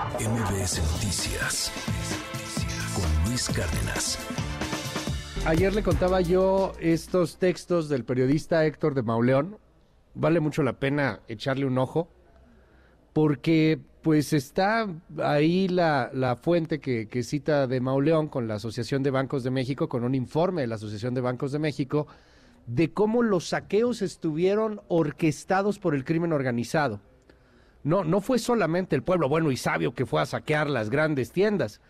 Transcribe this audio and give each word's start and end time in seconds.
MBS 0.00 0.80
Noticias 0.94 1.70
con 2.94 3.28
Luis 3.28 3.50
Cárdenas. 3.50 4.18
Ayer 5.44 5.74
le 5.74 5.82
contaba 5.82 6.22
yo 6.22 6.72
estos 6.80 7.36
textos 7.36 7.90
del 7.90 8.04
periodista 8.04 8.64
Héctor 8.64 8.94
de 8.94 9.02
Mauleón. 9.02 9.58
Vale 10.14 10.40
mucho 10.40 10.62
la 10.62 10.72
pena 10.72 11.20
echarle 11.28 11.66
un 11.66 11.76
ojo 11.76 12.08
porque 13.12 13.78
pues 14.00 14.32
está 14.32 14.88
ahí 15.22 15.68
la, 15.68 16.10
la 16.14 16.36
fuente 16.36 16.80
que, 16.80 17.06
que, 17.06 17.22
cita 17.22 17.66
de 17.66 17.80
Mauleón 17.82 18.28
con 18.28 18.48
la 18.48 18.54
Asociación 18.54 19.02
de 19.02 19.10
Bancos 19.10 19.44
de 19.44 19.50
México, 19.50 19.90
con 19.90 20.04
un 20.04 20.14
informe 20.14 20.62
de 20.62 20.66
la 20.66 20.76
Asociación 20.76 21.12
de 21.12 21.20
Bancos 21.20 21.52
de 21.52 21.58
México, 21.58 22.06
de 22.66 22.90
cómo 22.94 23.22
los 23.22 23.48
saqueos 23.48 24.00
estuvieron 24.00 24.80
orquestados 24.88 25.78
por 25.78 25.94
el 25.94 26.04
crimen 26.04 26.32
organizado. 26.32 27.00
No, 27.82 28.04
no 28.04 28.20
fue 28.20 28.38
solamente 28.38 28.94
el 28.94 29.02
pueblo 29.02 29.28
bueno 29.28 29.50
y 29.50 29.56
sabio 29.56 29.94
que 29.94 30.06
fue 30.06 30.20
a 30.20 30.26
saquear 30.26 30.68
las 30.68 30.90
grandes 30.90 31.32
tiendas. 31.32 31.80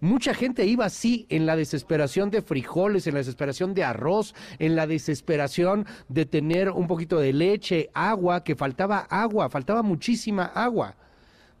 Mucha 0.00 0.34
gente 0.34 0.66
iba 0.66 0.84
así 0.84 1.26
en 1.30 1.46
la 1.46 1.56
desesperación 1.56 2.30
de 2.30 2.42
frijoles, 2.42 3.06
en 3.06 3.14
la 3.14 3.20
desesperación 3.20 3.72
de 3.72 3.84
arroz, 3.84 4.34
en 4.58 4.76
la 4.76 4.86
desesperación 4.86 5.86
de 6.08 6.26
tener 6.26 6.70
un 6.70 6.86
poquito 6.86 7.18
de 7.18 7.32
leche, 7.32 7.88
agua, 7.94 8.44
que 8.44 8.56
faltaba 8.56 9.06
agua, 9.08 9.48
faltaba 9.48 9.82
muchísima 9.82 10.44
agua. 10.44 10.96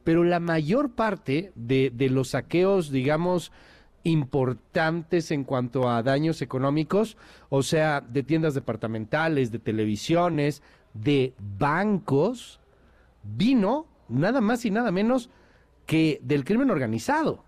Pero 0.04 0.22
la 0.22 0.38
mayor 0.38 0.90
parte 0.90 1.52
de, 1.54 1.90
de 1.94 2.10
los 2.10 2.28
saqueos, 2.28 2.90
digamos, 2.90 3.52
importantes 4.04 5.30
en 5.30 5.42
cuanto 5.42 5.88
a 5.88 6.02
daños 6.02 6.42
económicos, 6.42 7.16
o 7.48 7.62
sea, 7.62 8.02
de 8.02 8.22
tiendas 8.22 8.54
departamentales, 8.54 9.50
de 9.50 9.58
televisiones, 9.58 10.62
de 10.92 11.32
bancos, 11.58 12.60
vino 13.36 13.86
nada 14.08 14.40
más 14.40 14.64
y 14.64 14.70
nada 14.70 14.90
menos 14.90 15.30
que 15.86 16.20
del 16.22 16.44
crimen 16.44 16.70
organizado. 16.70 17.44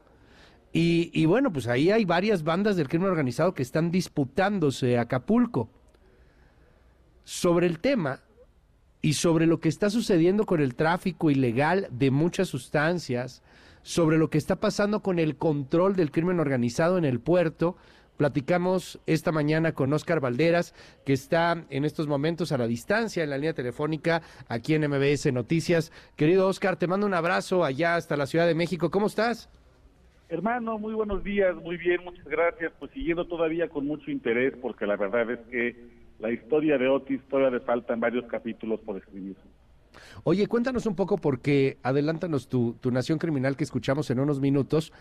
Y, 0.73 1.27
bueno, 1.27 1.53
pues 1.53 1.67
ahí 1.67 1.91
hay 1.91 2.05
varias 2.05 2.45
bandas 2.45 2.77
del 2.77 2.89
crimen 2.89 3.09
organizado 3.09 3.53
que 3.53 3.63
están 3.63 3.91
disputándose 3.91 4.99
Acapulco. 4.99 5.71
Sobre 7.25 7.67
el 7.67 7.81
tema 7.81 8.21
y 9.03 9.15
sobre 9.15 9.47
lo 9.47 9.61
que 9.61 9.69
está 9.69 9.91
sucediendo 9.91 10.47
con 10.47 10.61
el 10.61 10.77
tráfico 10.77 11.31
ilegal 11.31 11.89
de 11.91 12.11
muchas 12.11 12.49
sustancias, 12.49 13.43
sobre 13.83 14.19
lo 14.19 14.31
que 14.31 14.39
está 14.39 14.57
pasando 14.57 15.03
con 15.03 15.19
el 15.19 15.37
control 15.37 15.97
del 15.97 16.11
crimen 16.11 16.39
organizado 16.39 16.97
en 16.97 17.05
el 17.05 17.19
puerto, 17.19 17.77
Platicamos 18.19 18.99
esta 19.07 19.31
mañana 19.31 19.73
con 19.73 19.93
Oscar 19.93 20.19
Valderas, 20.19 20.75
que 21.07 21.13
está 21.13 21.65
en 21.71 21.85
estos 21.85 22.09
momentos 22.09 22.51
a 22.51 22.59
la 22.59 22.67
distancia 22.67 23.23
en 23.23 23.31
la 23.31 23.39
línea 23.39 23.55
telefónica 23.55 24.23
aquí 24.49 24.75
en 24.75 24.91
MBS 24.91 25.33
Noticias. 25.33 25.93
Querido 26.17 26.49
Oscar, 26.49 26.77
te 26.77 26.89
mando 26.89 27.07
un 27.07 27.15
abrazo 27.15 27.65
allá 27.65 27.95
hasta 27.95 28.17
la 28.17 28.27
Ciudad 28.27 28.49
de 28.49 28.57
México. 28.57 28.91
¿Cómo 28.91 29.07
estás? 29.07 29.49
Hermano, 30.29 30.79
muy 30.79 30.95
buenos 30.95 31.23
días, 31.23 31.55
muy 31.55 31.77
bien, 31.77 32.03
muchas 32.03 32.27
gracias. 32.27 32.73
Pues 32.81 32.91
siguiendo 32.91 33.25
todavía 33.25 33.69
con 33.69 33.87
mucho 33.87 34.11
interés, 34.11 34.53
porque 34.61 34.85
la 34.85 34.97
verdad 34.97 35.31
es 35.31 35.39
que 35.49 35.77
la 36.19 36.33
historia 36.33 36.77
de 36.77 36.89
Otis 36.89 37.21
todavía 37.31 37.57
le 37.57 37.65
faltan 37.65 38.01
varios 38.01 38.25
capítulos 38.27 38.81
por 38.81 38.97
escribir. 38.97 39.37
Oye, 40.25 40.49
cuéntanos 40.49 40.87
un 40.87 40.97
poco 40.97 41.19
porque 41.19 41.79
adelántanos 41.85 42.49
tu, 42.49 42.75
tu 42.81 42.91
Nación 42.91 43.19
Criminal 43.19 43.57
que 43.57 43.65
escuchamos 43.65 44.11
en 44.11 44.19
unos 44.19 44.41
minutos 44.41 44.93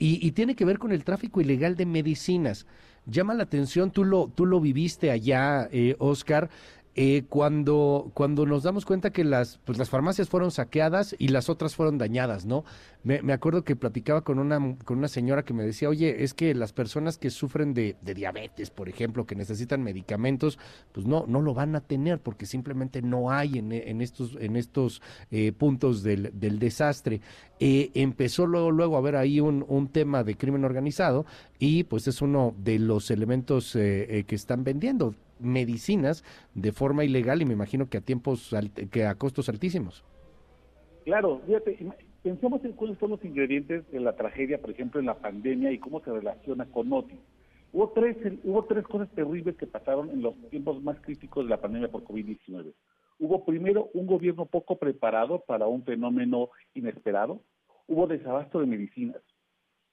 y, 0.00 0.26
y, 0.26 0.32
tiene 0.32 0.56
que 0.56 0.64
ver 0.64 0.78
con 0.78 0.90
el 0.90 1.04
tráfico 1.04 1.40
ilegal 1.40 1.76
de 1.76 1.84
medicinas. 1.86 2.66
Llama 3.06 3.34
la 3.34 3.42
atención, 3.42 3.90
tú 3.90 4.04
lo, 4.04 4.28
tú 4.34 4.46
lo 4.46 4.58
viviste 4.58 5.10
allá, 5.10 5.68
eh, 5.70 5.94
Oscar, 5.98 6.50
eh, 6.96 7.22
cuando, 7.28 8.10
cuando 8.14 8.46
nos 8.46 8.64
damos 8.64 8.84
cuenta 8.84 9.10
que 9.10 9.22
las, 9.22 9.58
pues 9.64 9.78
las 9.78 9.88
farmacias 9.88 10.28
fueron 10.28 10.50
saqueadas 10.50 11.14
y 11.18 11.28
las 11.28 11.48
otras 11.48 11.76
fueron 11.76 11.98
dañadas, 11.98 12.46
¿no? 12.46 12.64
Me, 13.02 13.32
acuerdo 13.32 13.64
que 13.64 13.76
platicaba 13.76 14.22
con 14.22 14.38
una, 14.38 14.76
con 14.84 14.98
una 14.98 15.08
señora 15.08 15.42
que 15.42 15.54
me 15.54 15.62
decía, 15.62 15.88
oye, 15.88 16.22
es 16.22 16.34
que 16.34 16.54
las 16.54 16.74
personas 16.74 17.16
que 17.16 17.30
sufren 17.30 17.72
de, 17.72 17.96
de, 18.02 18.12
diabetes, 18.12 18.68
por 18.68 18.90
ejemplo, 18.90 19.24
que 19.24 19.34
necesitan 19.34 19.82
medicamentos, 19.82 20.58
pues 20.92 21.06
no, 21.06 21.24
no 21.26 21.40
lo 21.40 21.54
van 21.54 21.74
a 21.76 21.80
tener 21.80 22.18
porque 22.18 22.44
simplemente 22.44 23.00
no 23.00 23.30
hay 23.30 23.58
en, 23.58 23.72
en 23.72 24.02
estos, 24.02 24.36
en 24.38 24.56
estos 24.56 25.00
eh, 25.30 25.52
puntos 25.52 26.02
del, 26.02 26.30
del 26.38 26.58
desastre. 26.58 27.22
Eh, 27.58 27.90
empezó 27.94 28.46
luego, 28.46 28.70
luego 28.70 28.96
a 28.96 28.98
haber 28.98 29.16
ahí 29.16 29.40
un, 29.40 29.64
un, 29.66 29.88
tema 29.88 30.22
de 30.22 30.36
crimen 30.36 30.64
organizado 30.64 31.24
y 31.58 31.84
pues 31.84 32.06
es 32.08 32.20
uno 32.20 32.54
de 32.58 32.78
los 32.78 33.10
elementos 33.10 33.74
eh, 33.76 34.24
que 34.26 34.34
están 34.34 34.62
vendiendo 34.62 35.14
medicinas 35.40 36.24
de 36.54 36.72
forma 36.72 37.04
ilegal 37.04 37.42
y 37.42 37.44
me 37.44 37.54
imagino 37.54 37.88
que 37.88 37.98
a 37.98 38.00
tiempos 38.00 38.54
que 38.90 39.04
a 39.04 39.14
costos 39.14 39.48
altísimos. 39.48 40.04
Claro, 41.04 41.40
fíjate, 41.46 41.78
pensemos 42.22 42.64
en 42.64 42.72
cuáles 42.72 42.98
son 42.98 43.10
los 43.10 43.24
ingredientes 43.24 43.90
de 43.90 44.00
la 44.00 44.14
tragedia, 44.14 44.60
por 44.60 44.70
ejemplo, 44.70 45.00
en 45.00 45.06
la 45.06 45.18
pandemia 45.18 45.72
y 45.72 45.78
cómo 45.78 46.00
se 46.00 46.12
relaciona 46.12 46.66
con 46.66 46.92
Otis. 46.92 47.18
Hubo 47.72 47.90
tres, 47.90 48.16
hubo 48.44 48.64
tres 48.64 48.84
cosas 48.84 49.08
terribles 49.10 49.56
que 49.56 49.66
pasaron 49.66 50.10
en 50.10 50.22
los 50.22 50.34
tiempos 50.50 50.82
más 50.82 51.00
críticos 51.00 51.44
de 51.44 51.50
la 51.50 51.60
pandemia 51.60 51.90
por 51.90 52.04
COVID-19. 52.04 52.72
Hubo 53.20 53.44
primero 53.44 53.90
un 53.94 54.06
gobierno 54.06 54.46
poco 54.46 54.78
preparado 54.78 55.40
para 55.46 55.66
un 55.66 55.84
fenómeno 55.84 56.48
inesperado, 56.74 57.42
hubo 57.86 58.06
desabasto 58.06 58.60
de 58.60 58.66
medicinas 58.66 59.22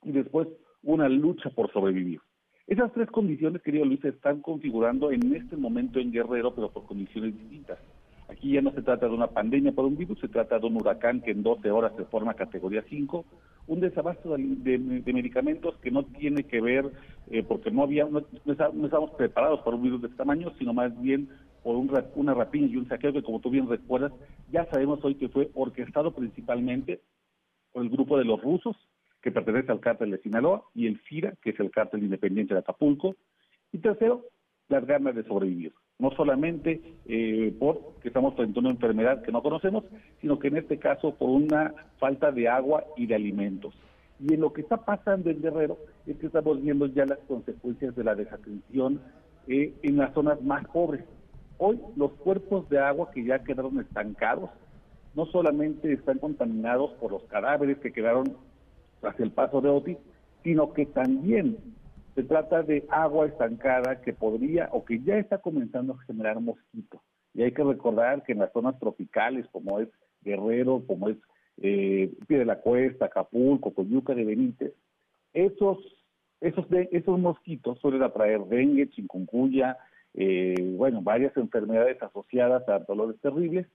y 0.04 0.12
después 0.12 0.48
una 0.82 1.10
lucha 1.10 1.50
por 1.50 1.72
sobrevivir. 1.72 2.22
Esas 2.68 2.92
tres 2.92 3.10
condiciones, 3.10 3.62
querido 3.62 3.86
Luis, 3.86 4.02
se 4.02 4.10
están 4.10 4.42
configurando 4.42 5.10
en 5.10 5.34
este 5.34 5.56
momento 5.56 6.00
en 6.00 6.12
Guerrero, 6.12 6.54
pero 6.54 6.70
por 6.70 6.86
condiciones 6.86 7.34
distintas. 7.34 7.80
Aquí 8.28 8.52
ya 8.52 8.62
no 8.62 8.72
se 8.74 8.82
trata 8.82 9.08
de 9.08 9.14
una 9.14 9.28
pandemia 9.28 9.72
por 9.72 9.86
un 9.86 9.96
virus, 9.96 10.20
se 10.20 10.28
trata 10.28 10.60
de 10.60 10.66
un 10.66 10.76
huracán 10.76 11.22
que 11.22 11.32
en 11.32 11.44
12 11.44 11.72
horas 11.72 11.94
se 11.96 12.04
forma 12.04 12.34
categoría 12.34 12.84
5, 12.90 13.24
un 13.68 13.80
desabasto 13.80 14.36
de, 14.36 14.80
de, 14.80 15.14
medicamentos 15.14 15.78
que 15.78 15.92
no 15.92 16.04
tiene 16.04 16.44
que 16.44 16.60
ver 16.60 16.92
eh, 17.32 17.42
porque 17.42 17.72
no 17.72 17.84
había 17.84 18.04
no, 18.04 18.26
no, 18.44 18.54
estábamos 18.54 19.12
preparados 19.12 19.62
para 19.62 19.78
un 19.78 19.84
virus 19.84 20.02
de 20.02 20.08
este 20.08 20.18
tamaño, 20.18 20.52
sino 20.60 20.74
más 20.74 20.92
bien 21.02 21.30
por 21.64 21.78
un, 21.78 21.90
una 22.16 22.34
rapiña 22.34 22.68
y 22.68 22.76
un 22.76 22.90
saqueo 22.90 23.14
que, 23.14 23.24
como 23.24 23.40
tú 23.40 23.50
bien 23.50 23.70
recuerdas, 23.70 24.12
ya 24.52 24.66
sabemos 24.66 25.00
hoy 25.06 25.16
que 25.16 25.30
fue 25.30 25.50
orquestado 25.54 26.14
principalmente 26.14 27.00
por 27.72 27.84
el 27.84 27.90
grupo 27.90 28.18
de 28.18 28.26
los 28.26 28.42
rusos, 28.42 28.76
que 29.28 29.32
pertenece 29.34 29.74
al 29.74 29.82
cártel 29.82 30.12
de 30.12 30.20
Sinaloa, 30.20 30.64
y 30.74 30.88
el 30.88 31.00
FIRA, 31.00 31.34
que 31.42 31.50
es 31.50 31.60
el 31.60 31.70
cártel 31.70 32.02
independiente 32.02 32.54
de 32.54 32.62
Acapulco. 32.62 33.18
Y 33.74 33.80
tercero, 33.80 34.24
las 34.70 34.86
ganas 34.86 35.16
de 35.16 35.26
sobrevivir. 35.26 35.74
No 36.00 36.12
solamente 36.12 36.82
eh, 37.06 37.54
porque 37.60 38.08
estamos 38.08 38.36
frente 38.36 38.58
a 38.58 38.62
una 38.62 38.70
enfermedad 38.70 39.22
que 39.24 39.34
no 39.34 39.44
conocemos, 39.44 39.84
sino 40.22 40.40
que 40.40 40.48
en 40.48 40.56
este 40.56 40.80
caso 40.80 41.14
por 41.16 41.28
una 41.28 41.74
falta 42.00 42.32
de 42.32 42.48
agua 42.48 42.86
y 42.96 43.06
de 43.06 43.16
alimentos. 43.16 43.76
Y 44.18 44.34
en 44.34 44.40
lo 44.40 44.54
que 44.54 44.62
está 44.62 44.78
pasando 44.78 45.30
en 45.30 45.42
Guerrero 45.42 45.78
es 46.06 46.16
que 46.16 46.28
estamos 46.28 46.64
viendo 46.64 46.86
ya 46.86 47.06
las 47.06 47.20
consecuencias 47.28 47.98
de 47.98 48.06
la 48.06 48.16
desatención 48.16 49.02
eh, 49.50 49.74
en 49.84 49.98
las 49.98 50.14
zonas 50.14 50.42
más 50.42 50.66
pobres. 50.70 51.04
Hoy 51.58 51.82
los 51.98 52.14
cuerpos 52.14 52.70
de 52.70 52.80
agua 52.80 53.12
que 53.12 53.26
ya 53.26 53.44
quedaron 53.44 53.78
estancados 53.82 54.52
no 55.16 55.26
solamente 55.26 55.92
están 55.92 56.20
contaminados 56.20 56.92
por 56.92 57.12
los 57.12 57.24
cadáveres 57.24 57.80
que 57.80 57.92
quedaron 57.92 58.38
hacia 59.08 59.26
el 59.26 59.32
paso 59.32 59.62
de 59.62 59.70
Otis, 59.70 59.98
sino 60.44 60.74
que 60.74 60.86
también 60.86 61.58
se 62.16 62.24
trata 62.24 62.64
de 62.64 62.86
agua 62.90 63.28
estancada 63.28 64.02
que 64.02 64.14
podría 64.14 64.70
o 64.72 64.84
que 64.84 65.00
ya 65.02 65.18
está 65.18 65.38
comenzando 65.38 65.94
a 65.94 66.04
generar 66.06 66.40
mosquitos. 66.40 67.02
Y 67.34 67.44
hay 67.44 67.52
que 67.52 67.64
recordar 67.64 68.24
que 68.24 68.32
en 68.32 68.40
las 68.40 68.52
zonas 68.52 68.80
tropicales, 68.80 69.46
como 69.52 69.80
es 69.80 69.90
Guerrero, 70.22 70.84
como 70.88 71.10
es 71.10 71.18
eh, 71.62 72.12
Pie 72.28 72.40
de 72.40 72.46
la 72.46 72.60
Cuesta, 72.60 73.06
Acapulco, 73.06 73.74
Coyuca 73.74 74.16
de 74.16 74.26
Benítez, 74.26 74.74
esos, 75.34 75.78
esos, 76.42 76.66
esos 76.72 77.20
mosquitos 77.20 77.78
suelen 77.80 78.02
atraer 78.02 78.42
dengue, 78.46 78.90
chikungunya, 78.90 79.78
eh, 80.16 80.56
bueno, 80.76 81.02
varias 81.04 81.38
enfermedades 81.38 82.02
asociadas 82.02 82.68
a 82.68 82.80
dolores 82.80 83.20
terribles 83.22 83.68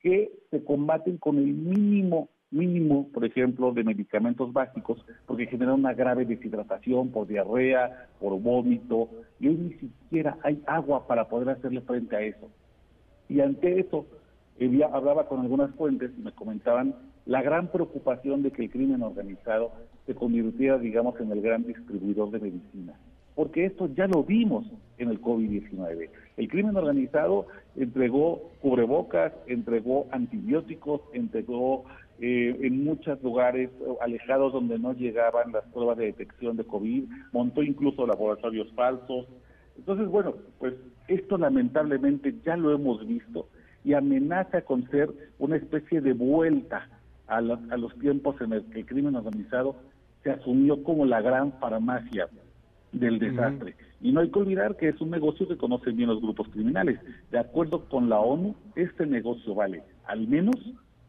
que 0.00 0.32
se 0.50 0.64
combaten 0.64 1.18
con 1.18 1.38
el 1.38 1.54
mínimo 1.54 2.28
mínimo, 2.54 3.08
por 3.12 3.24
ejemplo, 3.24 3.72
de 3.72 3.82
medicamentos 3.82 4.52
básicos, 4.52 5.04
porque 5.26 5.46
genera 5.46 5.74
una 5.74 5.92
grave 5.92 6.24
deshidratación 6.24 7.10
por 7.10 7.26
diarrea, 7.26 8.06
por 8.20 8.40
vómito, 8.40 9.08
y 9.40 9.48
hoy 9.48 9.56
ni 9.56 9.72
siquiera 9.74 10.38
hay 10.42 10.62
agua 10.66 11.06
para 11.06 11.28
poder 11.28 11.50
hacerle 11.50 11.80
frente 11.80 12.16
a 12.16 12.20
eso. 12.20 12.48
Y 13.28 13.40
ante 13.40 13.80
eso, 13.80 14.06
hablaba 14.92 15.26
con 15.26 15.40
algunas 15.40 15.74
fuentes 15.74 16.12
y 16.16 16.22
me 16.22 16.32
comentaban 16.32 16.94
la 17.26 17.42
gran 17.42 17.68
preocupación 17.68 18.42
de 18.42 18.52
que 18.52 18.64
el 18.64 18.70
crimen 18.70 19.02
organizado 19.02 19.72
se 20.06 20.14
convirtiera, 20.14 20.78
digamos, 20.78 21.18
en 21.20 21.32
el 21.32 21.40
gran 21.40 21.64
distribuidor 21.64 22.30
de 22.30 22.38
medicinas. 22.38 22.96
Porque 23.34 23.64
esto 23.64 23.88
ya 23.94 24.06
lo 24.06 24.22
vimos 24.22 24.64
en 24.98 25.08
el 25.08 25.20
COVID-19. 25.20 26.08
El 26.36 26.48
crimen 26.48 26.76
organizado 26.76 27.46
entregó 27.74 28.52
cubrebocas, 28.60 29.32
entregó 29.46 30.06
antibióticos, 30.12 31.00
entregó 31.12 31.84
eh, 32.20 32.56
en 32.62 32.84
muchos 32.84 33.22
lugares 33.22 33.70
alejados 34.00 34.52
donde 34.52 34.78
no 34.78 34.92
llegaban 34.92 35.52
las 35.52 35.64
pruebas 35.72 35.98
de 35.98 36.06
detección 36.06 36.56
de 36.56 36.64
COVID, 36.64 37.04
montó 37.32 37.62
incluso 37.62 38.06
laboratorios 38.06 38.72
falsos. 38.72 39.26
Entonces, 39.76 40.06
bueno, 40.06 40.34
pues 40.58 40.74
esto 41.08 41.36
lamentablemente 41.36 42.34
ya 42.44 42.56
lo 42.56 42.72
hemos 42.72 43.06
visto 43.06 43.48
y 43.84 43.92
amenaza 43.92 44.62
con 44.62 44.88
ser 44.90 45.10
una 45.38 45.56
especie 45.56 46.00
de 46.00 46.12
vuelta 46.14 46.88
a, 47.26 47.40
los 47.40 47.98
tiempos 47.98 48.40
en 48.40 48.52
el 48.52 48.64
que 48.66 48.80
el 48.80 48.86
crimen 48.86 49.16
organizado 49.16 49.76
se 50.22 50.30
asumió 50.30 50.82
como 50.82 51.04
la 51.04 51.20
gran 51.20 51.52
farmacia 51.58 52.28
del 52.92 53.18
desastre. 53.18 53.74
Y 54.00 54.12
no 54.12 54.20
hay 54.20 54.30
que 54.30 54.38
olvidar 54.38 54.76
que 54.76 54.88
es 54.88 55.00
un 55.00 55.10
negocio 55.10 55.48
que 55.48 55.56
conocen 55.56 55.96
bien 55.96 56.08
los 56.08 56.20
grupos 56.20 56.48
criminales. 56.48 56.98
De 57.30 57.38
acuerdo 57.38 57.86
con 57.88 58.08
la 58.08 58.20
ONU, 58.20 58.54
este 58.76 59.06
negocio 59.06 59.54
vale 59.54 59.82
al 60.06 60.26
menos 60.28 60.56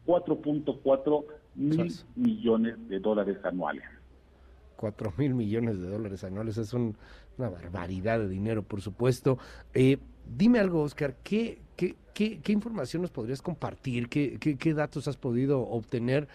4.4 0.06 1.24
mil 1.56 1.92
millones 2.14 2.88
de 2.88 3.00
dólares 3.00 3.38
anuales. 3.44 3.84
4 4.76 5.12
mil 5.16 5.34
millones 5.34 5.80
de 5.80 5.88
dólares 5.88 6.22
anuales 6.24 6.58
es 6.58 6.72
una 6.72 6.94
barbaridad 7.38 8.18
de 8.18 8.28
dinero, 8.28 8.62
por 8.62 8.80
supuesto. 8.80 9.38
Eh, 9.74 9.98
dime 10.26 10.58
algo, 10.58 10.82
Oscar, 10.82 11.16
¿qué, 11.22 11.62
qué, 11.76 11.96
qué, 12.14 12.52
información 12.52 13.02
nos 13.02 13.10
podrías 13.10 13.42
compartir? 13.42 14.08
¿Qué, 14.08 14.38
qué, 14.38 14.74
datos 14.74 15.08
has 15.08 15.16
podido 15.16 15.60
obtener 15.60 16.28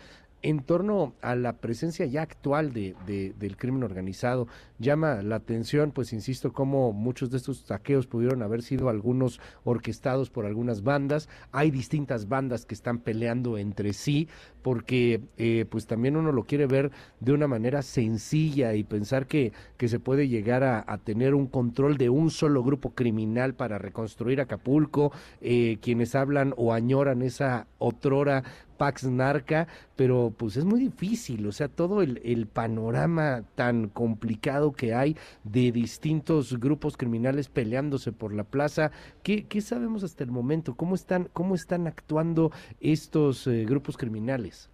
en 0.43 0.59
torno 0.59 1.13
a 1.21 1.35
la 1.35 1.57
presencia 1.57 2.05
ya 2.05 2.23
actual 2.23 2.73
de, 2.73 2.95
del 3.37 3.57
crimen 3.57 3.83
organizado, 3.83 4.47
llama 4.79 5.21
la 5.21 5.35
atención, 5.35 5.91
pues 5.91 6.13
insisto, 6.13 6.51
cómo 6.53 6.93
muchos 6.93 7.29
de 7.29 7.37
estos 7.37 7.59
saqueos 7.59 8.07
pudieron 8.07 8.41
haber 8.41 8.63
sido 8.63 8.89
algunos 8.89 9.39
orquestados 9.63 10.29
por 10.29 10.45
algunas 10.45 10.83
bandas. 10.83 11.29
Hay 11.51 11.69
distintas 11.71 12.27
bandas 12.27 12.65
que 12.65 12.73
están 12.73 12.99
peleando 12.99 13.57
entre 13.57 13.93
sí, 13.93 14.27
porque 14.61 15.21
eh, 15.37 15.65
pues 15.69 15.85
también 15.85 16.17
uno 16.17 16.31
lo 16.31 16.43
quiere 16.43 16.67
ver 16.67 16.91
de 17.19 17.33
una 17.33 17.47
manera 17.47 17.81
sencilla 17.81 18.73
y 18.73 18.83
pensar 18.83 19.27
que, 19.27 19.53
que 19.77 19.87
se 19.87 19.99
puede 19.99 20.27
llegar 20.27 20.63
a, 20.63 20.97
tener 21.03 21.33
un 21.33 21.47
control 21.47 21.97
de 21.97 22.09
un 22.09 22.29
solo 22.29 22.63
grupo 22.63 22.91
criminal 22.93 23.55
para 23.55 23.77
reconstruir 23.77 24.41
Acapulco, 24.41 25.11
eh, 25.41 25.77
quienes 25.81 26.15
hablan 26.15 26.53
o 26.57 26.73
añoran 26.73 27.21
esa 27.21 27.67
otrora 27.79 28.43
Pax 28.81 29.07
Narca, 29.07 29.67
pero 29.95 30.33
pues 30.35 30.57
es 30.57 30.65
muy 30.65 30.79
difícil, 30.79 31.45
o 31.45 31.51
sea, 31.51 31.67
todo 31.67 32.01
el, 32.01 32.47
panorama 32.51 33.43
tan 33.53 33.89
complicado 33.89 34.71
que 34.71 34.95
hay 34.95 35.15
de 35.43 35.71
distintos 35.71 36.59
grupos 36.59 36.97
criminales 36.97 37.47
peleándose 37.47 38.11
por 38.11 38.33
la 38.33 38.43
plaza, 38.43 38.89
¿qué, 39.21 39.45
qué 39.45 39.61
sabemos 39.61 40.03
hasta 40.03 40.23
el 40.23 40.31
momento? 40.31 40.73
¿Cómo 40.73 40.95
están, 40.95 41.29
cómo 41.31 41.53
están 41.53 41.85
actuando 41.85 42.49
estos 42.79 43.45
eh, 43.45 43.65
grupos 43.65 43.97
criminales? 43.97 44.71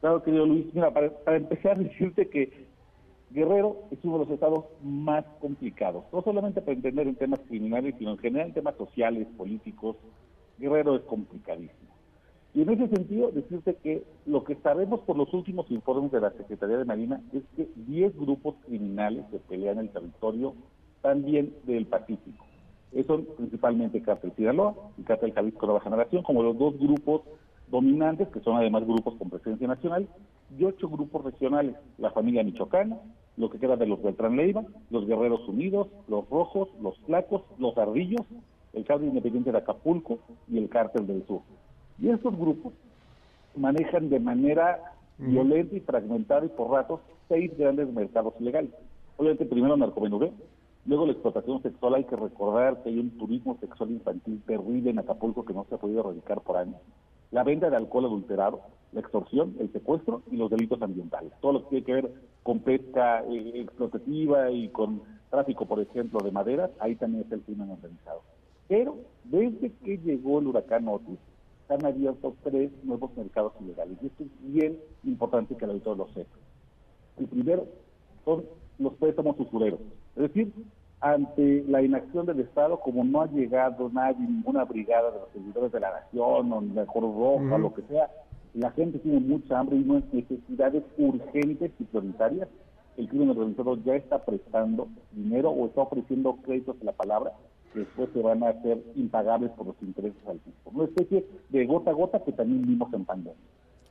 Claro, 0.00 0.24
querido 0.24 0.44
Luis, 0.44 0.66
mira, 0.74 0.92
para, 0.92 1.16
para 1.18 1.36
empezar, 1.36 1.78
decirte 1.78 2.28
que 2.28 2.66
Guerrero 3.30 3.84
es 3.92 4.00
uno 4.02 4.14
de 4.14 4.24
los 4.24 4.34
estados 4.34 4.64
más 4.82 5.24
complicados, 5.40 6.02
no 6.12 6.22
solamente 6.22 6.60
para 6.60 6.72
entender 6.72 7.06
en 7.06 7.14
temas 7.14 7.38
criminales, 7.46 7.94
sino 8.00 8.10
en 8.10 8.18
general 8.18 8.48
en 8.48 8.54
temas 8.54 8.74
sociales, 8.74 9.28
políticos. 9.36 9.94
Guerrero 10.58 10.96
es 10.96 11.02
complicadísimo. 11.02 11.85
Y 12.56 12.62
en 12.62 12.70
ese 12.70 12.88
sentido, 12.88 13.30
decirte 13.32 13.74
que 13.82 14.02
lo 14.24 14.42
que 14.42 14.54
sabemos 14.56 15.00
por 15.00 15.18
los 15.18 15.30
últimos 15.34 15.70
informes 15.70 16.10
de 16.10 16.22
la 16.22 16.30
Secretaría 16.30 16.78
de 16.78 16.86
Marina 16.86 17.20
es 17.34 17.42
que 17.54 17.68
10 17.86 18.16
grupos 18.16 18.54
criminales 18.64 19.26
que 19.30 19.36
pelean 19.40 19.78
el 19.78 19.90
territorio 19.90 20.54
también 21.02 21.52
del 21.64 21.84
Pacífico. 21.84 22.46
Son 23.06 23.26
principalmente 23.36 24.00
Cártel 24.00 24.32
Sinaloa 24.36 24.74
y 24.96 25.02
Cártel 25.02 25.34
Jalisco 25.34 25.66
Nueva 25.66 25.82
Generación, 25.82 26.22
como 26.22 26.42
los 26.42 26.56
dos 26.56 26.78
grupos 26.78 27.20
dominantes, 27.70 28.28
que 28.28 28.40
son 28.40 28.56
además 28.56 28.86
grupos 28.86 29.16
con 29.16 29.28
presencia 29.28 29.68
nacional, 29.68 30.08
y 30.58 30.64
ocho 30.64 30.88
grupos 30.88 31.24
regionales, 31.26 31.76
la 31.98 32.10
familia 32.10 32.42
michoacana, 32.42 32.96
lo 33.36 33.50
que 33.50 33.58
queda 33.58 33.76
de 33.76 33.84
los 33.84 34.02
Beltrán 34.02 34.34
Leiva, 34.34 34.64
los 34.88 35.06
Guerreros 35.06 35.46
Unidos, 35.46 35.88
los 36.08 36.26
Rojos, 36.30 36.70
los 36.80 36.96
Flacos, 37.00 37.42
los 37.58 37.76
Ardillos, 37.76 38.24
el 38.72 38.86
Cártel 38.86 39.08
Independiente 39.08 39.52
de 39.52 39.58
Acapulco 39.58 40.20
y 40.48 40.56
el 40.56 40.70
Cártel 40.70 41.06
del 41.06 41.26
Sur. 41.26 41.42
Y 41.98 42.10
estos 42.10 42.36
grupos 42.36 42.72
manejan 43.54 44.10
de 44.10 44.20
manera 44.20 44.92
violenta 45.18 45.74
y 45.74 45.80
fragmentada 45.80 46.44
y 46.44 46.48
por 46.48 46.70
ratos 46.70 47.00
seis 47.28 47.56
grandes 47.56 47.92
mercados 47.92 48.34
ilegales. 48.38 48.70
Obviamente 49.16 49.46
primero 49.46 49.76
narcomenudeo, 49.76 50.32
luego 50.84 51.06
la 51.06 51.12
explotación 51.12 51.62
sexual, 51.62 51.94
hay 51.94 52.04
que 52.04 52.16
recordar 52.16 52.82
que 52.82 52.90
hay 52.90 52.98
un 52.98 53.10
turismo 53.10 53.56
sexual 53.60 53.90
infantil 53.90 54.42
terrible 54.46 54.90
en 54.90 54.98
Acapulco 54.98 55.44
que 55.44 55.54
no 55.54 55.64
se 55.68 55.74
ha 55.74 55.78
podido 55.78 56.00
erradicar 56.00 56.40
por 56.42 56.58
años. 56.58 56.80
La 57.30 57.44
venta 57.44 57.70
de 57.70 57.76
alcohol 57.76 58.04
adulterado, 58.04 58.60
la 58.92 59.00
extorsión, 59.00 59.56
el 59.58 59.72
secuestro 59.72 60.22
y 60.30 60.36
los 60.36 60.50
delitos 60.50 60.80
ambientales. 60.80 61.32
Todo 61.40 61.54
lo 61.54 61.62
que 61.62 61.68
tiene 61.70 61.84
que 61.84 61.94
ver 61.94 62.12
con 62.42 62.60
pesca 62.60 63.24
eh, 63.24 63.52
explotativa 63.54 64.50
y 64.50 64.68
con 64.68 65.02
tráfico, 65.30 65.66
por 65.66 65.80
ejemplo, 65.80 66.20
de 66.20 66.30
maderas, 66.30 66.70
ahí 66.78 66.94
también 66.94 67.24
está 67.24 67.34
el 67.34 67.42
crimen 67.42 67.70
organizado. 67.70 68.22
Pero 68.68 68.96
desde 69.24 69.72
que 69.72 69.98
llegó 69.98 70.38
el 70.38 70.46
huracán 70.46 70.86
Otis, 70.88 71.18
han 71.74 71.84
abierto 71.84 72.34
tres 72.42 72.70
nuevos 72.84 73.16
mercados 73.16 73.52
ilegales. 73.60 73.98
Y 74.02 74.06
esto 74.06 74.24
es 74.24 74.52
bien 74.52 74.78
importante 75.04 75.56
que 75.56 75.64
el 75.64 75.72
auditor 75.72 75.96
lo 75.96 76.08
sepa. 76.08 76.36
El 77.18 77.26
primero 77.26 77.66
son 78.24 78.44
los 78.78 78.94
préstamos 78.94 79.38
usureros. 79.38 79.80
Es 80.16 80.22
decir, 80.22 80.52
ante 81.00 81.64
la 81.68 81.82
inacción 81.82 82.26
del 82.26 82.40
Estado, 82.40 82.80
como 82.80 83.04
no 83.04 83.22
ha 83.22 83.26
llegado 83.26 83.90
nadie, 83.90 84.26
ninguna 84.26 84.64
brigada 84.64 85.10
de 85.10 85.20
los 85.20 85.28
servidores 85.32 85.72
de 85.72 85.80
la 85.80 85.90
Nación 85.90 86.52
o 86.52 86.60
la 86.74 86.86
Cruz 86.86 87.14
Roja, 87.14 87.58
lo 87.58 87.74
que 87.74 87.82
sea, 87.82 88.10
la 88.54 88.70
gente 88.70 88.98
tiene 88.98 89.20
mucha 89.20 89.58
hambre 89.58 89.76
y 89.76 89.80
no 89.80 90.02
necesidades 90.12 90.82
urgentes 90.96 91.70
y 91.78 91.84
prioritarias. 91.84 92.48
El 92.96 93.08
crimen 93.08 93.30
organizado 93.30 93.76
ya 93.84 93.94
está 93.94 94.24
prestando 94.24 94.88
dinero 95.12 95.50
o 95.50 95.66
está 95.66 95.82
ofreciendo 95.82 96.36
créditos 96.36 96.76
a 96.80 96.84
la 96.84 96.92
palabra 96.92 97.32
después 97.76 98.08
se 98.12 98.22
van 98.22 98.42
a 98.42 98.48
hacer 98.48 98.82
impagables 98.94 99.50
por 99.52 99.66
los 99.66 99.76
intereses 99.82 100.20
altísimos. 100.26 100.74
Una 100.74 100.84
especie 100.84 101.24
de 101.50 101.66
gota 101.66 101.90
a 101.90 101.94
gota 101.94 102.24
que 102.24 102.32
también 102.32 102.62
vimos 102.62 102.92
en 102.92 103.04
pandemia. 103.04 103.38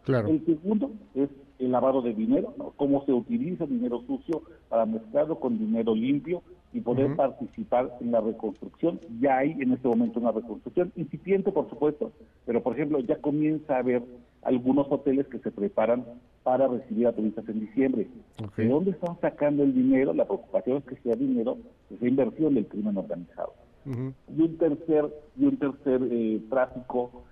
Claro. 0.03 0.27
El 0.27 0.45
segundo 0.45 0.91
es 1.15 1.29
el 1.57 1.71
lavado 1.71 2.01
de 2.01 2.13
dinero, 2.13 2.53
¿no? 2.57 2.73
cómo 2.75 3.03
se 3.05 3.13
utiliza 3.13 3.65
dinero 3.65 4.03
sucio 4.05 4.43
para 4.69 4.85
mezclarlo 4.85 5.39
con 5.39 5.57
dinero 5.57 5.95
limpio 5.95 6.43
y 6.73 6.81
poder 6.81 7.15
participar 7.15 7.97
en 8.01 8.11
la 8.11 8.21
reconstrucción. 8.21 8.99
Ya 9.19 9.37
hay 9.37 9.51
en 9.51 9.71
este 9.71 9.87
momento 9.87 10.19
una 10.19 10.31
reconstrucción 10.31 10.91
incipiente, 10.95 11.51
por 11.51 11.69
supuesto, 11.69 12.11
pero 12.45 12.61
por 12.61 12.73
ejemplo 12.73 12.99
ya 12.99 13.15
comienza 13.15 13.75
a 13.75 13.79
haber 13.79 14.03
algunos 14.43 14.85
hoteles 14.91 15.25
que 15.27 15.39
se 15.39 15.51
preparan 15.51 16.05
para 16.43 16.67
recibir 16.67 17.07
a 17.07 17.13
turistas 17.13 17.47
en 17.49 17.61
diciembre. 17.61 18.07
¿De 18.55 18.67
dónde 18.67 18.91
están 18.91 19.19
sacando 19.21 19.63
el 19.63 19.73
dinero? 19.73 20.13
La 20.13 20.25
preocupación 20.25 20.77
es 20.77 20.83
que 20.83 20.97
sea 20.97 21.15
dinero, 21.15 21.57
que 21.89 21.97
sea 21.97 22.07
inversión 22.07 22.53
del 22.53 22.67
crimen 22.67 22.97
organizado. 22.97 23.53
Y 23.85 24.41
un 24.41 24.57
tercer, 24.57 25.13
y 25.37 25.45
un 25.45 25.57
tercer 25.57 26.01
eh, 26.11 26.41
tráfico 26.49 27.23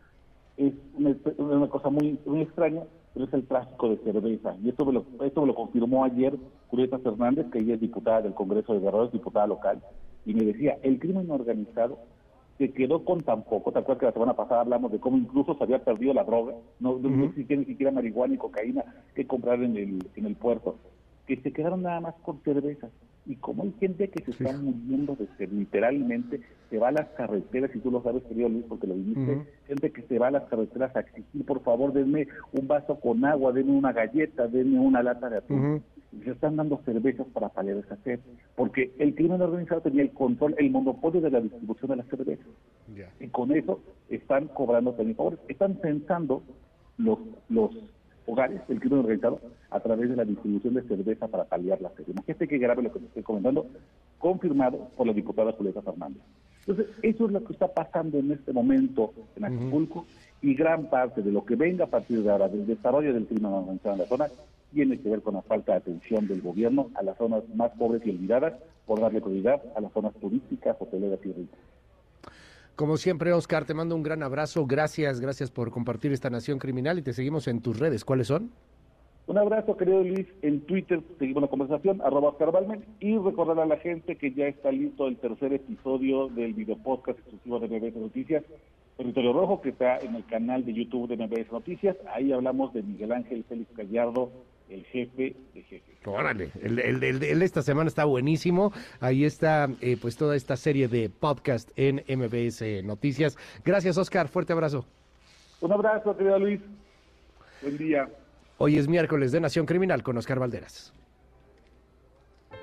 es 0.58 0.74
una, 0.96 1.68
cosa 1.68 1.90
muy, 1.90 2.20
muy 2.26 2.42
extraña, 2.42 2.84
pero 3.14 3.26
es 3.26 3.34
el 3.34 3.48
tráfico 3.48 3.90
de 3.90 3.98
cerveza. 3.98 4.56
Y 4.64 4.70
esto 4.70 4.86
me 4.86 4.94
lo, 4.94 5.06
esto 5.24 5.42
me 5.42 5.48
lo 5.48 5.56
confirmó 5.56 6.04
ayer 6.04 6.38
Julieta 6.68 7.00
Fernández, 7.00 7.48
que 7.52 7.60
ella 7.60 7.74
es 7.74 7.82
diputada 7.82 8.22
del 8.22 8.34
Congreso 8.34 8.74
de 8.74 8.80
Guerrero, 8.80 9.08
diputada 9.08 9.48
local, 9.48 9.82
y 10.26 10.34
me 10.34 10.46
decía, 10.46 10.78
el 10.84 11.00
crimen 11.00 11.30
organizado 11.32 11.98
se 12.58 12.72
quedó 12.72 13.04
con 13.04 13.22
tan 13.22 13.44
poco. 13.44 13.72
¿Te 13.72 13.80
acuerdas 13.80 14.00
que 14.00 14.06
la 14.06 14.14
semana 14.14 14.36
pasada 14.36 14.62
hablamos 14.62 14.92
de 14.92 15.00
cómo 15.00 15.18
incluso 15.18 15.56
se 15.56 15.64
había 15.64 15.84
perdido 15.84 16.14
la 16.14 16.24
droga? 16.24 16.54
No, 16.80 17.00
existía 17.26 17.58
ni 17.58 17.66
siquiera 17.66 17.92
marihuana 17.92 18.36
y 18.36 18.38
cocaína 18.38 18.86
que 19.16 19.26
comprar 19.26 19.62
en 19.64 19.76
el, 19.76 20.08
en 20.16 20.26
el 20.26 20.36
puerto. 20.36 20.76
Que 21.26 21.38
se 21.38 21.52
quedaron 21.52 21.82
nada 21.82 22.00
más 22.00 22.16
con 22.22 22.40
cervezas 22.44 22.92
y 23.26 23.36
como 23.38 23.64
hay 23.64 23.74
gente 23.80 24.10
que 24.10 24.24
se 24.24 24.32
está 24.32 24.58
muriendo 24.58 25.16
de 25.16 25.28
ser, 25.38 25.52
literalmente 25.52 26.42
se 26.70 26.78
va 26.78 26.90
a 26.90 26.92
las 26.92 27.08
carreteras, 27.10 27.72
y 27.74 27.80
tú 27.80 27.90
lo 27.92 28.02
sabes, 28.04 28.24
querido 28.24 28.50
Luis, 28.50 28.66
porque 28.68 28.88
lo 28.88 28.96
viviste, 28.96 29.44
gente 29.68 29.92
que 29.92 30.02
se 30.04 30.20
va 30.20 30.28
a 30.28 30.32
las 30.32 30.44
carreteras 30.44 30.96
a 30.96 31.02
exigir, 31.02 31.46
por 31.46 31.62
favor, 31.64 31.94
denme 31.94 32.28
un 32.52 32.68
vaso 32.68 33.00
con 33.00 33.24
agua, 33.24 33.54
denme 33.54 33.72
una 33.72 33.94
galleta, 33.94 34.48
denme 34.48 34.80
una 34.80 35.04
lata 35.04 35.30
de 35.30 35.38
atún. 35.38 35.84
y 36.12 36.24
Se 36.24 36.32
están 36.32 36.58
dando 36.58 36.82
cervezas 36.84 37.26
para 37.28 37.50
paliar 37.50 37.78
esa 37.78 37.96
sed, 38.04 38.20
porque 38.56 38.92
el 39.00 39.16
crimen 39.16 39.42
organizado 39.42 39.82
tenía 39.82 40.02
el 40.02 40.12
control, 40.12 40.56
el 40.58 40.70
monopolio 40.72 41.22
de 41.22 41.32
la 41.32 41.42
distribución 41.42 41.92
de 41.92 41.98
las 41.98 42.08
cervezas. 42.08 42.46
Y 43.20 43.28
con 43.28 43.52
eso 43.56 43.80
están 44.10 44.48
cobrando 44.48 44.94
también 44.94 45.16
favores. 45.16 45.40
Están 45.48 45.76
pensando 45.76 46.44
los, 46.98 47.20
los 47.50 47.72
hogares 48.26 48.62
el 48.70 48.80
crimen 48.80 49.00
organizado 49.00 49.40
a 49.70 49.80
través 49.80 50.10
de 50.10 50.16
la 50.16 50.26
distribución 50.26 50.76
de 50.76 50.84
cerveza 50.84 51.28
para 51.28 51.46
paliar 51.46 51.82
la 51.82 51.90
sed. 51.90 52.06
Imagínate 52.08 52.48
que 52.48 52.58
grave 52.58 52.84
lo 52.84 52.92
que 52.92 53.00
te 53.00 53.06
estoy 53.06 53.24
comentando, 53.24 53.66
confirmado 54.20 54.90
por 54.96 55.08
la 55.08 55.14
diputada 55.14 55.52
Julieta 55.54 55.82
Fernández. 55.82 56.22
Entonces, 56.66 56.88
eso 57.02 57.26
es 57.26 57.32
lo 57.32 57.44
que 57.44 57.54
está 57.54 57.68
pasando 57.68 58.20
en 58.20 58.32
este 58.32 58.54
momento 58.54 59.14
en 59.36 59.46
Acapulco 59.46 60.06
y 60.42 60.56
gran 60.56 60.90
parte 60.90 61.22
de 61.22 61.32
lo 61.32 61.44
que 61.46 61.56
venga 61.56 61.86
a 61.86 61.90
partir 61.90 62.24
de 62.24 62.32
ahora 62.32 62.48
del 62.48 62.66
desarrollo 62.66 63.14
del 63.14 63.26
crimen 63.26 63.52
organizado 63.52 63.96
en 63.96 64.00
la 64.00 64.08
zona 64.08 64.28
tiene 64.74 65.00
que 65.00 65.10
ver 65.10 65.22
con 65.22 65.36
la 65.36 65.42
falta 65.42 65.74
de 65.74 65.78
atención 65.80 66.28
del 66.28 66.42
gobierno 66.42 66.90
a 66.96 67.04
las 67.04 67.18
zonas 67.18 67.44
más 67.56 67.72
pobres 67.72 68.02
y 68.06 68.10
olvidadas 68.10 68.54
por 68.86 69.00
darle 69.00 69.22
prioridad 69.22 69.62
a 69.76 69.82
las 69.82 69.92
zonas 69.94 70.14
turísticas, 70.16 70.76
hoteleras 70.80 71.20
y 71.24 71.32
ricas. 71.32 71.60
Como 72.76 72.98
siempre, 72.98 73.32
Oscar, 73.34 73.66
te 73.66 73.76
mando 73.76 73.96
un 73.96 74.02
gran 74.02 74.24
abrazo. 74.24 74.66
Gracias, 74.66 75.20
gracias 75.20 75.52
por 75.52 75.70
compartir 75.70 76.12
esta 76.12 76.32
nación 76.32 76.58
criminal 76.58 76.98
y 76.98 77.04
te 77.04 77.14
seguimos 77.14 77.48
en 77.48 77.62
tus 77.62 77.78
redes. 77.78 78.04
¿Cuáles 78.04 78.28
son? 78.28 78.52
Un 79.28 79.38
abrazo, 79.38 79.78
querido 79.78 80.04
Luis. 80.04 80.28
En 80.42 80.62
Twitter 80.62 81.02
seguimos 81.20 81.44
la 81.44 81.50
conversación, 81.50 82.02
arroba 82.02 82.30
Oscar 82.30 82.52
Balmen. 82.52 82.84
Y 83.00 83.18
recordar 83.18 83.60
a 83.60 83.66
la 83.66 83.78
gente 83.78 84.16
que 84.16 84.34
ya 84.34 84.48
está 84.48 84.72
listo 84.72 85.08
el 85.08 85.18
tercer 85.18 85.54
episodio 85.54 86.30
del 86.30 86.54
video 86.54 86.76
podcast 86.78 87.20
exclusivo 87.20 87.60
de 87.60 87.68
BBC 87.68 87.96
Noticias 87.96 88.44
Territorio 88.98 89.34
Rojo, 89.34 89.62
que 89.62 89.70
está 89.70 89.98
en 89.98 90.16
el 90.16 90.26
canal 90.26 90.66
de 90.66 90.74
YouTube 90.74 91.08
de 91.08 91.18
MBS 91.18 91.52
Noticias. 91.52 91.96
Ahí 92.14 92.32
hablamos 92.32 92.74
de 92.74 92.84
Miguel 92.84 93.12
Ángel 93.12 93.44
Félix 93.48 93.76
Gallardo, 93.76 94.32
el 94.74 94.86
jefe 94.86 95.36
de 95.54 95.62
jefe. 95.64 95.94
Órale, 96.06 96.52
el, 96.62 96.80
el, 96.80 97.24
el, 97.24 97.42
esta 97.42 97.62
semana 97.62 97.88
está 97.88 98.06
buenísimo. 98.06 98.74
Ahí 99.00 99.24
está 99.24 99.70
eh, 99.82 99.98
pues 100.02 100.18
toda 100.18 100.36
esta 100.36 100.58
serie 100.58 100.88
de 100.88 101.10
podcast 101.10 101.70
en 101.76 102.04
MBS 102.08 102.84
Noticias. 102.84 103.38
Gracias, 103.64 103.98
Oscar. 103.98 104.28
Fuerte 104.28 104.52
abrazo. 104.52 104.86
Un 105.62 105.72
abrazo, 105.72 106.18
querido 106.18 106.40
Luis. 106.40 106.60
Buen 107.62 107.78
día. 107.78 108.10
Hoy 108.58 108.78
es 108.78 108.88
miércoles 108.88 109.32
de 109.32 109.40
Nación 109.40 109.66
Criminal 109.66 110.04
con 110.04 110.18
Oscar 110.18 110.40
Valderas. 110.40 110.92
Ya 112.52 112.58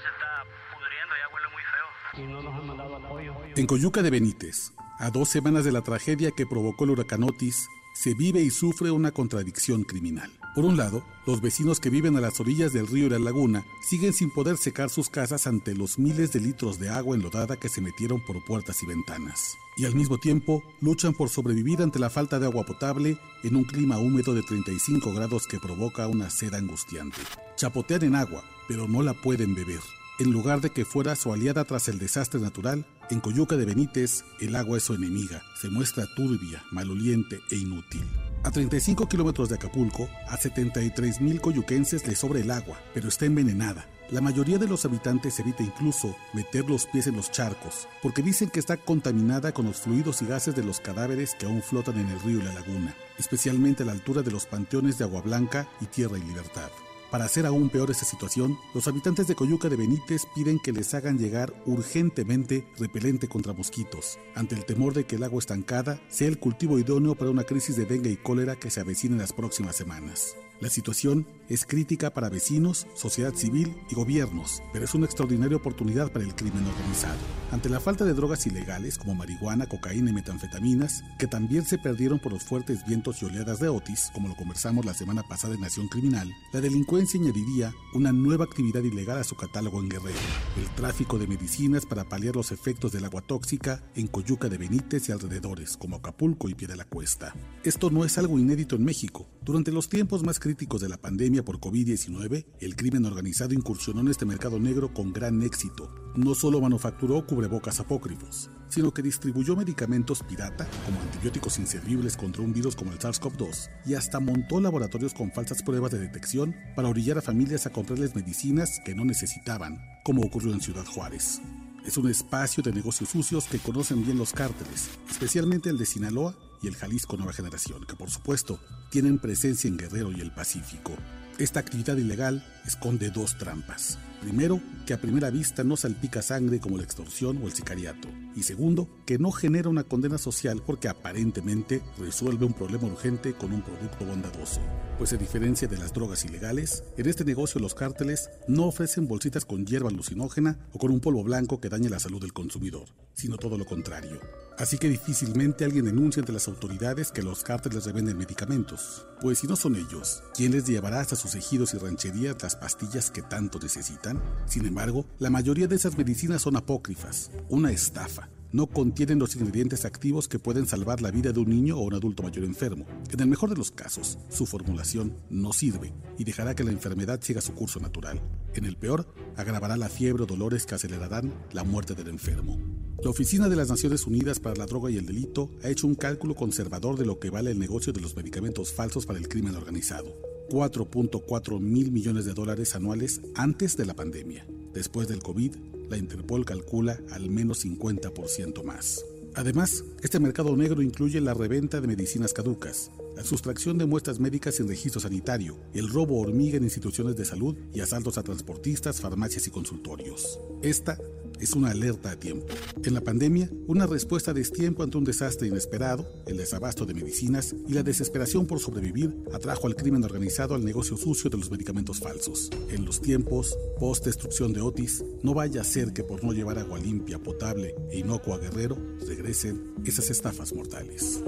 se 0.00 0.08
está 0.08 0.42
pudriendo, 0.74 1.14
ya 1.20 1.34
huele 1.34 1.48
muy 1.52 1.62
feo. 1.62 2.24
Y 2.24 2.26
no 2.32 2.42
nos 2.42 2.54
han 2.54 2.66
mandado 2.66 2.96
apoyo. 2.96 3.34
En 3.54 3.66
Coyuca 3.66 4.02
de 4.02 4.10
Benítez, 4.10 4.72
a 4.98 5.10
dos 5.10 5.28
semanas 5.28 5.64
de 5.64 5.72
la 5.72 5.82
tragedia 5.82 6.30
que 6.30 6.46
provocó 6.46 6.84
el 6.84 6.90
huracán 6.90 7.22
Otis, 7.22 7.68
se 7.94 8.14
vive 8.14 8.40
y 8.40 8.50
sufre 8.50 8.90
una 8.90 9.12
contradicción 9.12 9.84
criminal. 9.84 10.30
Por 10.56 10.64
un 10.64 10.78
lado, 10.78 11.04
los 11.26 11.42
vecinos 11.42 11.80
que 11.80 11.90
viven 11.90 12.16
a 12.16 12.20
las 12.22 12.40
orillas 12.40 12.72
del 12.72 12.86
río 12.86 13.08
y 13.08 13.10
la 13.10 13.18
laguna 13.18 13.66
siguen 13.82 14.14
sin 14.14 14.30
poder 14.30 14.56
secar 14.56 14.88
sus 14.88 15.10
casas 15.10 15.46
ante 15.46 15.74
los 15.74 15.98
miles 15.98 16.32
de 16.32 16.40
litros 16.40 16.78
de 16.78 16.88
agua 16.88 17.14
enlodada 17.14 17.58
que 17.58 17.68
se 17.68 17.82
metieron 17.82 18.24
por 18.24 18.42
puertas 18.42 18.82
y 18.82 18.86
ventanas. 18.86 19.58
Y 19.76 19.84
al 19.84 19.94
mismo 19.94 20.16
tiempo, 20.16 20.62
luchan 20.80 21.12
por 21.12 21.28
sobrevivir 21.28 21.82
ante 21.82 21.98
la 21.98 22.08
falta 22.08 22.38
de 22.38 22.46
agua 22.46 22.64
potable 22.64 23.18
en 23.42 23.54
un 23.54 23.64
clima 23.64 23.98
húmedo 23.98 24.32
de 24.32 24.42
35 24.42 25.12
grados 25.12 25.46
que 25.46 25.60
provoca 25.60 26.06
una 26.06 26.30
sed 26.30 26.54
angustiante. 26.54 27.20
Chapotean 27.56 28.04
en 28.04 28.14
agua, 28.14 28.42
pero 28.66 28.88
no 28.88 29.02
la 29.02 29.12
pueden 29.12 29.54
beber. 29.54 29.80
En 30.18 30.32
lugar 30.32 30.62
de 30.62 30.70
que 30.70 30.86
fuera 30.86 31.16
su 31.16 31.34
aliada 31.34 31.64
tras 31.64 31.88
el 31.88 31.98
desastre 31.98 32.40
natural, 32.40 32.86
en 33.10 33.20
Coyuca 33.20 33.56
de 33.56 33.66
Benítez 33.66 34.24
el 34.40 34.56
agua 34.56 34.78
es 34.78 34.84
su 34.84 34.94
enemiga, 34.94 35.42
se 35.60 35.68
muestra 35.68 36.06
turbia, 36.16 36.64
maloliente 36.72 37.40
e 37.50 37.56
inútil. 37.56 38.06
A 38.46 38.50
35 38.52 39.08
kilómetros 39.08 39.48
de 39.48 39.56
Acapulco, 39.56 40.08
a 40.28 40.36
73 40.36 41.20
mil 41.20 41.40
coyuquenses 41.40 42.06
les 42.06 42.20
sobra 42.20 42.38
el 42.38 42.52
agua, 42.52 42.78
pero 42.94 43.08
está 43.08 43.26
envenenada. 43.26 43.88
La 44.08 44.20
mayoría 44.20 44.56
de 44.56 44.68
los 44.68 44.84
habitantes 44.84 45.40
evita 45.40 45.64
incluso 45.64 46.14
meter 46.32 46.64
los 46.70 46.86
pies 46.86 47.08
en 47.08 47.16
los 47.16 47.32
charcos, 47.32 47.88
porque 48.04 48.22
dicen 48.22 48.48
que 48.48 48.60
está 48.60 48.76
contaminada 48.76 49.50
con 49.50 49.66
los 49.66 49.80
fluidos 49.80 50.22
y 50.22 50.26
gases 50.26 50.54
de 50.54 50.62
los 50.62 50.78
cadáveres 50.78 51.34
que 51.34 51.46
aún 51.46 51.60
flotan 51.60 51.98
en 51.98 52.08
el 52.08 52.20
río 52.20 52.38
y 52.38 52.42
la 52.44 52.54
laguna, 52.54 52.94
especialmente 53.18 53.82
a 53.82 53.86
la 53.86 53.92
altura 53.92 54.22
de 54.22 54.30
los 54.30 54.46
panteones 54.46 54.96
de 54.96 55.02
Agua 55.02 55.22
Blanca 55.22 55.68
y 55.80 55.86
Tierra 55.86 56.16
y 56.16 56.22
Libertad. 56.22 56.70
Para 57.10 57.24
hacer 57.26 57.46
aún 57.46 57.68
peor 57.68 57.90
esta 57.90 58.04
situación, 58.04 58.58
los 58.74 58.88
habitantes 58.88 59.28
de 59.28 59.36
Coyuca 59.36 59.68
de 59.68 59.76
Benítez 59.76 60.26
piden 60.34 60.58
que 60.58 60.72
les 60.72 60.92
hagan 60.92 61.18
llegar 61.18 61.54
urgentemente 61.64 62.66
repelente 62.78 63.28
contra 63.28 63.52
mosquitos, 63.52 64.18
ante 64.34 64.56
el 64.56 64.64
temor 64.64 64.92
de 64.92 65.04
que 65.04 65.16
el 65.16 65.22
agua 65.22 65.38
estancada 65.38 66.00
sea 66.08 66.28
el 66.28 66.38
cultivo 66.38 66.78
idóneo 66.78 67.14
para 67.14 67.30
una 67.30 67.44
crisis 67.44 67.76
de 67.76 67.86
dengue 67.86 68.10
y 68.10 68.16
cólera 68.16 68.56
que 68.56 68.70
se 68.70 68.80
avecina 68.80 69.14
en 69.14 69.20
las 69.20 69.32
próximas 69.32 69.76
semanas. 69.76 70.36
La 70.58 70.70
situación 70.70 71.26
es 71.50 71.66
crítica 71.66 72.14
para 72.14 72.30
vecinos, 72.30 72.86
sociedad 72.94 73.34
civil 73.34 73.76
y 73.90 73.94
gobiernos, 73.94 74.62
pero 74.72 74.86
es 74.86 74.94
una 74.94 75.04
extraordinaria 75.04 75.58
oportunidad 75.58 76.10
para 76.10 76.24
el 76.24 76.34
crimen 76.34 76.64
organizado. 76.64 77.18
Ante 77.52 77.68
la 77.68 77.78
falta 77.78 78.06
de 78.06 78.14
drogas 78.14 78.46
ilegales 78.46 78.96
como 78.96 79.14
marihuana, 79.14 79.66
cocaína 79.66 80.10
y 80.10 80.14
metanfetaminas, 80.14 81.04
que 81.18 81.26
también 81.26 81.66
se 81.66 81.76
perdieron 81.76 82.18
por 82.18 82.32
los 82.32 82.42
fuertes 82.42 82.86
vientos 82.86 83.20
y 83.20 83.26
oleadas 83.26 83.60
de 83.60 83.68
Otis, 83.68 84.10
como 84.14 84.28
lo 84.28 84.36
conversamos 84.36 84.86
la 84.86 84.94
semana 84.94 85.22
pasada 85.22 85.54
en 85.54 85.60
Nación 85.60 85.88
Criminal, 85.88 86.32
la 86.52 86.62
delincuencia 86.62 87.20
añadiría 87.20 87.74
una 87.94 88.12
nueva 88.12 88.44
actividad 88.44 88.82
ilegal 88.82 89.18
a 89.18 89.24
su 89.24 89.36
catálogo 89.36 89.80
en 89.80 89.90
Guerrero, 89.90 90.18
el 90.56 90.68
tráfico 90.74 91.18
de 91.18 91.26
medicinas 91.26 91.84
para 91.84 92.04
paliar 92.04 92.34
los 92.34 92.50
efectos 92.50 92.92
del 92.92 93.04
agua 93.04 93.20
tóxica 93.20 93.84
en 93.94 94.06
Coyuca 94.06 94.48
de 94.48 94.56
Benítez 94.56 95.08
y 95.08 95.12
alrededores, 95.12 95.76
como 95.76 95.96
Acapulco 95.96 96.48
y 96.48 96.54
Pie 96.54 96.66
de 96.66 96.76
la 96.76 96.84
Cuesta. 96.84 97.34
Esto 97.62 97.90
no 97.90 98.06
es 98.06 98.16
algo 98.16 98.38
inédito 98.38 98.74
en 98.76 98.84
México. 98.84 99.28
Durante 99.42 99.70
los 99.70 99.88
tiempos 99.88 100.24
más 100.24 100.40
críticos 100.46 100.80
de 100.80 100.88
la 100.88 100.96
pandemia 100.96 101.44
por 101.44 101.58
COVID-19, 101.58 102.46
el 102.60 102.76
crimen 102.76 103.04
organizado 103.04 103.52
incursionó 103.52 104.00
en 104.02 104.06
este 104.06 104.24
mercado 104.24 104.60
negro 104.60 104.94
con 104.94 105.12
gran 105.12 105.42
éxito. 105.42 105.92
No 106.14 106.36
solo 106.36 106.60
manufacturó 106.60 107.26
cubrebocas 107.26 107.80
apócrifos, 107.80 108.48
sino 108.68 108.94
que 108.94 109.02
distribuyó 109.02 109.56
medicamentos 109.56 110.22
pirata, 110.22 110.68
como 110.84 111.00
antibióticos 111.00 111.58
inservibles 111.58 112.16
contra 112.16 112.42
un 112.42 112.52
virus 112.52 112.76
como 112.76 112.92
el 112.92 113.00
SARS-CoV-2, 113.00 113.70
y 113.86 113.94
hasta 113.94 114.20
montó 114.20 114.60
laboratorios 114.60 115.14
con 115.14 115.32
falsas 115.32 115.64
pruebas 115.64 115.90
de 115.90 115.98
detección 115.98 116.54
para 116.76 116.90
orillar 116.90 117.18
a 117.18 117.22
familias 117.22 117.66
a 117.66 117.70
comprarles 117.70 118.14
medicinas 118.14 118.78
que 118.84 118.94
no 118.94 119.04
necesitaban, 119.04 119.80
como 120.04 120.22
ocurrió 120.22 120.52
en 120.52 120.60
Ciudad 120.60 120.86
Juárez. 120.86 121.40
Es 121.84 121.96
un 121.96 122.08
espacio 122.08 122.62
de 122.62 122.72
negocios 122.72 123.10
sucios 123.10 123.46
que 123.46 123.58
conocen 123.58 124.04
bien 124.04 124.16
los 124.16 124.32
cárteles, 124.32 124.90
especialmente 125.10 125.70
el 125.70 125.78
de 125.78 125.86
Sinaloa 125.86 126.36
y 126.62 126.68
el 126.68 126.76
Jalisco 126.76 127.16
Nueva 127.16 127.32
Generación, 127.32 127.84
que 127.86 127.96
por 127.96 128.10
supuesto 128.10 128.58
tienen 128.90 129.18
presencia 129.18 129.68
en 129.68 129.76
Guerrero 129.76 130.12
y 130.12 130.20
el 130.20 130.32
Pacífico. 130.32 130.92
Esta 131.38 131.60
actividad 131.60 131.98
ilegal 131.98 132.42
esconde 132.64 133.10
dos 133.10 133.36
trampas. 133.36 133.98
Primero, 134.22 134.58
que 134.86 134.94
a 134.94 135.00
primera 135.00 135.28
vista 135.28 135.64
no 135.64 135.76
salpica 135.76 136.22
sangre 136.22 136.60
como 136.60 136.78
la 136.78 136.84
extorsión 136.84 137.38
o 137.42 137.46
el 137.46 137.52
sicariato. 137.52 138.08
Y 138.34 138.42
segundo, 138.42 138.88
que 139.04 139.18
no 139.18 139.30
genera 139.30 139.68
una 139.68 139.84
condena 139.84 140.16
social 140.16 140.62
porque 140.64 140.88
aparentemente 140.88 141.82
resuelve 141.98 142.46
un 142.46 142.54
problema 142.54 142.86
urgente 142.86 143.34
con 143.34 143.52
un 143.52 143.60
producto 143.60 144.06
bondadoso. 144.06 144.60
Pues 144.96 145.12
a 145.12 145.18
diferencia 145.18 145.68
de 145.68 145.76
las 145.76 145.92
drogas 145.92 146.24
ilegales, 146.24 146.84
en 146.96 147.06
este 147.06 147.24
negocio 147.24 147.60
los 147.60 147.74
cárteles 147.74 148.30
no 148.48 148.64
ofrecen 148.64 149.06
bolsitas 149.06 149.44
con 149.44 149.66
hierba 149.66 149.90
alucinógena 149.90 150.58
o 150.72 150.78
con 150.78 150.90
un 150.90 151.00
polvo 151.00 151.22
blanco 151.22 151.60
que 151.60 151.68
dañe 151.68 151.90
la 151.90 152.00
salud 152.00 152.20
del 152.20 152.32
consumidor, 152.32 152.88
sino 153.12 153.36
todo 153.36 153.58
lo 153.58 153.66
contrario. 153.66 154.18
Así 154.58 154.78
que 154.78 154.88
difícilmente 154.88 155.64
alguien 155.64 155.84
denuncia 155.84 156.20
ante 156.20 156.32
las 156.32 156.48
autoridades 156.48 157.12
que 157.12 157.22
los 157.22 157.44
cárteles 157.44 157.84
revenden 157.84 158.16
medicamentos. 158.16 159.06
Pues 159.20 159.40
si 159.40 159.46
no 159.46 159.54
son 159.54 159.76
ellos, 159.76 160.22
¿quién 160.34 160.52
les 160.52 160.66
llevará 160.66 161.00
hasta 161.00 161.14
sus 161.14 161.34
ejidos 161.34 161.74
y 161.74 161.78
rancherías 161.78 162.42
las 162.42 162.56
pastillas 162.56 163.10
que 163.10 163.22
tanto 163.22 163.58
necesitan? 163.58 164.22
Sin 164.46 164.64
embargo, 164.64 165.04
la 165.18 165.28
mayoría 165.28 165.66
de 165.66 165.76
esas 165.76 165.98
medicinas 165.98 166.42
son 166.42 166.56
apócrifas, 166.56 167.30
una 167.50 167.70
estafa. 167.70 168.30
No 168.56 168.66
contienen 168.68 169.18
los 169.18 169.36
ingredientes 169.36 169.84
activos 169.84 170.28
que 170.28 170.38
pueden 170.38 170.66
salvar 170.66 171.02
la 171.02 171.10
vida 171.10 171.30
de 171.30 171.40
un 171.40 171.50
niño 171.50 171.76
o 171.76 171.82
un 171.82 171.92
adulto 171.92 172.22
mayor 172.22 172.46
enfermo. 172.46 172.86
En 173.12 173.20
el 173.20 173.26
mejor 173.26 173.50
de 173.50 173.56
los 173.56 173.70
casos, 173.70 174.18
su 174.30 174.46
formulación 174.46 175.14
no 175.28 175.52
sirve 175.52 175.92
y 176.16 176.24
dejará 176.24 176.54
que 176.54 176.64
la 176.64 176.70
enfermedad 176.70 177.20
siga 177.20 177.42
su 177.42 177.52
curso 177.52 177.80
natural. 177.80 178.18
En 178.54 178.64
el 178.64 178.78
peor, 178.78 179.12
agravará 179.36 179.76
la 179.76 179.90
fiebre 179.90 180.22
o 180.22 180.26
dolores 180.26 180.64
que 180.64 180.74
acelerarán 180.74 181.34
la 181.52 181.64
muerte 181.64 181.94
del 181.94 182.08
enfermo. 182.08 182.58
La 183.04 183.10
Oficina 183.10 183.50
de 183.50 183.56
las 183.56 183.68
Naciones 183.68 184.06
Unidas 184.06 184.40
para 184.40 184.56
la 184.56 184.64
Droga 184.64 184.90
y 184.90 184.96
el 184.96 185.04
Delito 185.04 185.50
ha 185.62 185.68
hecho 185.68 185.86
un 185.86 185.94
cálculo 185.94 186.34
conservador 186.34 186.96
de 186.96 187.04
lo 187.04 187.18
que 187.18 187.28
vale 187.28 187.50
el 187.50 187.58
negocio 187.58 187.92
de 187.92 188.00
los 188.00 188.16
medicamentos 188.16 188.72
falsos 188.72 189.04
para 189.04 189.18
el 189.18 189.28
crimen 189.28 189.54
organizado. 189.54 190.14
4.4 190.48 191.60
mil 191.60 191.92
millones 191.92 192.24
de 192.24 192.32
dólares 192.32 192.74
anuales 192.74 193.20
antes 193.34 193.76
de 193.76 193.84
la 193.84 193.92
pandemia. 193.92 194.46
Después 194.72 195.08
del 195.08 195.22
COVID, 195.22 195.56
la 195.88 195.96
Interpol 195.96 196.44
calcula 196.44 197.00
al 197.10 197.30
menos 197.30 197.64
50% 197.64 198.62
más. 198.64 199.04
Además, 199.36 199.84
este 200.02 200.18
mercado 200.18 200.56
negro 200.56 200.80
incluye 200.80 201.20
la 201.20 201.34
reventa 201.34 201.82
de 201.82 201.86
medicinas 201.86 202.32
caducas, 202.32 202.90
la 203.14 203.22
sustracción 203.22 203.76
de 203.76 203.84
muestras 203.84 204.18
médicas 204.18 204.54
sin 204.54 204.66
registro 204.66 204.98
sanitario, 204.98 205.58
el 205.74 205.90
robo 205.90 206.18
hormiga 206.20 206.56
en 206.56 206.64
instituciones 206.64 207.16
de 207.16 207.26
salud 207.26 207.54
y 207.74 207.80
asaltos 207.80 208.16
a 208.16 208.22
transportistas, 208.22 209.02
farmacias 209.02 209.46
y 209.46 209.50
consultorios. 209.50 210.40
Esta 210.62 210.98
es 211.40 211.52
una 211.52 211.70
alerta 211.70 212.10
a 212.10 212.16
tiempo. 212.16 212.46
En 212.84 212.94
la 212.94 213.00
pandemia, 213.00 213.50
una 213.66 213.86
respuesta 213.86 214.30
a 214.30 214.34
destiempo 214.34 214.82
ante 214.82 214.98
un 214.98 215.04
desastre 215.04 215.48
inesperado, 215.48 216.06
el 216.26 216.36
desabasto 216.36 216.86
de 216.86 216.94
medicinas 216.94 217.54
y 217.68 217.72
la 217.72 217.82
desesperación 217.82 218.46
por 218.46 218.60
sobrevivir 218.60 219.14
atrajo 219.32 219.66
al 219.66 219.76
crimen 219.76 220.04
organizado 220.04 220.54
al 220.54 220.64
negocio 220.64 220.96
sucio 220.96 221.30
de 221.30 221.38
los 221.38 221.50
medicamentos 221.50 222.00
falsos. 222.00 222.50
En 222.70 222.84
los 222.84 223.00
tiempos 223.00 223.56
post-destrucción 223.78 224.52
de 224.52 224.60
Otis, 224.60 225.04
no 225.22 225.34
vaya 225.34 225.60
a 225.60 225.64
ser 225.64 225.92
que 225.92 226.04
por 226.04 226.22
no 226.24 226.32
llevar 226.32 226.58
agua 226.58 226.78
limpia, 226.78 227.18
potable 227.18 227.74
e 227.90 227.98
inocua 227.98 228.36
a 228.36 228.38
Guerrero, 228.38 228.76
regresen 229.06 229.74
esas 229.84 230.10
estafas 230.10 230.52
mortales. 230.52 231.22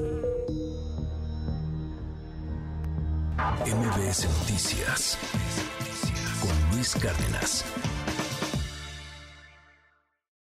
MBS 3.66 4.26
Noticias 4.40 5.18
con 6.40 6.76
Luis 6.76 6.94
Cárdenas. 6.94 7.64